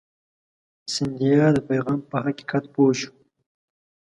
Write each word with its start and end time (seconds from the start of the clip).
سیندهیا 0.93 1.47
د 1.53 1.57
پیغام 1.69 1.99
په 2.09 2.15
حقیقت 2.25 2.63
پوه 2.73 2.93
شو. 2.99 3.11